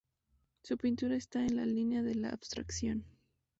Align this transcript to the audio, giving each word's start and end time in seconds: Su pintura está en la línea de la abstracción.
Su 0.63 0.79
pintura 0.79 1.15
está 1.15 1.45
en 1.45 1.57
la 1.57 1.63
línea 1.67 2.01
de 2.01 2.15
la 2.15 2.29
abstracción. 2.29 3.05